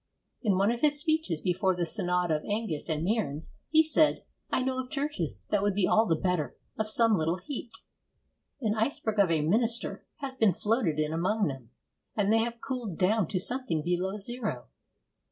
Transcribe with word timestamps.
In 0.41 0.57
one 0.57 0.71
of 0.71 0.81
his 0.81 0.99
speeches, 0.99 1.41
before 1.41 1.75
the 1.75 1.85
Synod 1.85 2.31
of 2.31 2.43
Angus 2.45 2.89
and 2.89 3.03
Mearns, 3.05 3.53
he 3.69 3.83
said, 3.83 4.23
'I 4.51 4.63
know 4.63 4.79
of 4.81 4.89
churches 4.89 5.37
that 5.51 5.61
would 5.61 5.75
be 5.75 5.87
all 5.87 6.07
the 6.07 6.15
better 6.15 6.57
of 6.79 6.89
some 6.89 7.13
little 7.15 7.37
heat. 7.37 7.69
An 8.61 8.73
iceberg 8.73 9.19
of 9.19 9.29
a 9.29 9.41
minister 9.41 10.03
has 10.15 10.35
been 10.37 10.55
floated 10.55 10.97
in 10.97 11.13
among 11.13 11.45
them, 11.47 11.69
and 12.15 12.33
they 12.33 12.39
have 12.39 12.61
cooled 12.61 12.97
down 12.97 13.27
to 13.27 13.39
something 13.39 13.83
below 13.83 14.17
zero.' 14.17 14.69